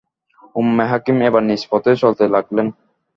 উম্মে 0.55 0.83
হাকীম 0.91 1.17
এবার 1.27 1.43
নিজ 1.49 1.61
পথে 1.71 1.91
চলতে 2.01 2.23
লাগলেন। 2.35 2.67